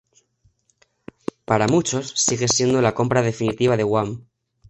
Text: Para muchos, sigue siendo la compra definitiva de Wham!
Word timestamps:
Para 1.45 1.67
muchos, 1.67 2.07
sigue 2.15 2.47
siendo 2.47 2.81
la 2.81 2.95
compra 2.95 3.21
definitiva 3.21 3.77
de 3.77 3.83
Wham! 3.83 4.25